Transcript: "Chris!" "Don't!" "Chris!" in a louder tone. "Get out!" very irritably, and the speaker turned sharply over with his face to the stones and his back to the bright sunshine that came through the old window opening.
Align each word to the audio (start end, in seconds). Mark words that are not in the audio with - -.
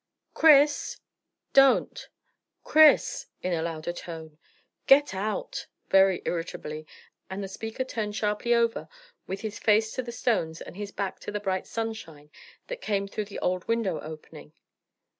"Chris!" 0.33 0.97
"Don't!" 1.53 2.09
"Chris!" 2.63 3.27
in 3.43 3.53
a 3.53 3.61
louder 3.61 3.93
tone. 3.93 4.39
"Get 4.87 5.13
out!" 5.13 5.67
very 5.91 6.23
irritably, 6.25 6.87
and 7.29 7.43
the 7.43 7.47
speaker 7.47 7.83
turned 7.83 8.15
sharply 8.15 8.51
over 8.51 8.89
with 9.27 9.41
his 9.41 9.59
face 9.59 9.93
to 9.93 10.01
the 10.01 10.11
stones 10.11 10.59
and 10.59 10.75
his 10.75 10.91
back 10.91 11.19
to 11.19 11.31
the 11.31 11.39
bright 11.39 11.67
sunshine 11.67 12.31
that 12.65 12.81
came 12.81 13.07
through 13.07 13.25
the 13.25 13.37
old 13.41 13.67
window 13.67 13.99
opening. 13.99 14.53